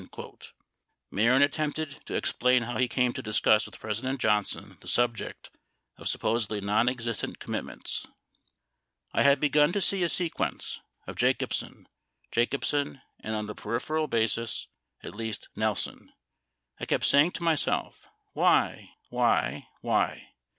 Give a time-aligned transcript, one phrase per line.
[0.11, 0.57] 93
[1.13, 5.51] Mehren at tempted to explain how he came to discuss with President Johnson the subject
[5.95, 8.07] of supposedly non existent commitments:
[9.13, 10.79] I had begun to see a sequence...
[11.05, 11.87] of Jacobsen,
[12.31, 14.65] Jacobsen, and on a peripheral basis,
[15.03, 16.11] at least, Nelson.
[16.79, 20.31] I kept saying to myself, why, why, why.